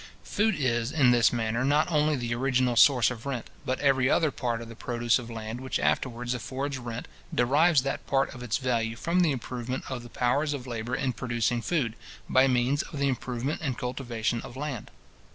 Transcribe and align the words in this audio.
Food 0.23 0.55
is, 0.57 0.91
in 0.91 1.11
this 1.11 1.31
manner, 1.31 1.63
not 1.63 1.91
only 1.91 2.15
the 2.15 2.33
original 2.33 2.75
source 2.75 3.11
of 3.11 3.27
rent, 3.27 3.51
but 3.67 3.79
every 3.81 4.09
other 4.09 4.31
part 4.31 4.59
of 4.59 4.67
the 4.67 4.75
produce 4.75 5.19
of 5.19 5.29
land 5.29 5.61
which 5.61 5.79
afterwards 5.79 6.33
affords 6.33 6.79
rent, 6.79 7.07
derives 7.31 7.83
that 7.83 8.07
part 8.07 8.33
of 8.33 8.41
its 8.41 8.57
value 8.57 8.95
from 8.95 9.19
the 9.19 9.31
improvement 9.31 9.83
of 9.91 10.01
the 10.01 10.09
powers 10.09 10.53
of 10.53 10.65
labour 10.65 10.95
in 10.95 11.13
producing 11.13 11.61
food, 11.61 11.93
by 12.27 12.47
means 12.47 12.81
of 12.81 12.97
the 12.97 13.07
improvement 13.09 13.61
and 13.61 13.77
cultivation 13.77 14.41
of 14.41 14.57
land. 14.57 14.89